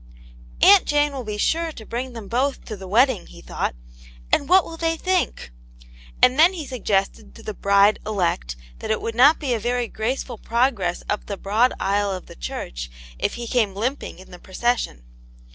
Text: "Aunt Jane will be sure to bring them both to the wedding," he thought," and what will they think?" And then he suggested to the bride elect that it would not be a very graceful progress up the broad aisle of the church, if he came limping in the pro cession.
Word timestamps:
"Aunt 0.63 0.85
Jane 0.85 1.13
will 1.13 1.23
be 1.23 1.37
sure 1.37 1.71
to 1.73 1.85
bring 1.85 2.13
them 2.13 2.27
both 2.27 2.65
to 2.65 2.75
the 2.75 2.87
wedding," 2.87 3.27
he 3.27 3.39
thought," 3.39 3.75
and 4.33 4.49
what 4.49 4.65
will 4.65 4.75
they 4.75 4.97
think?" 4.97 5.51
And 6.23 6.39
then 6.39 6.53
he 6.53 6.65
suggested 6.65 7.35
to 7.35 7.43
the 7.43 7.53
bride 7.53 7.99
elect 8.03 8.55
that 8.79 8.89
it 8.89 8.99
would 8.99 9.13
not 9.13 9.37
be 9.37 9.53
a 9.53 9.59
very 9.59 9.87
graceful 9.87 10.39
progress 10.39 11.03
up 11.07 11.27
the 11.27 11.37
broad 11.37 11.73
aisle 11.79 12.09
of 12.09 12.25
the 12.25 12.35
church, 12.35 12.89
if 13.19 13.35
he 13.35 13.45
came 13.45 13.75
limping 13.75 14.17
in 14.17 14.31
the 14.31 14.39
pro 14.39 14.55
cession. 14.55 15.03